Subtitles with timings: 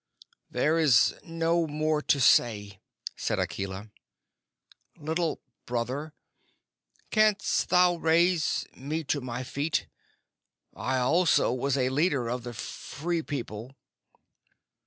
[0.49, 2.79] "There is no more to say,"
[3.15, 3.91] said Akela.
[4.97, 6.15] "Little Brother,
[7.11, 9.85] canst thou raise me to my feet?
[10.75, 13.75] I also was a leader of the Free People."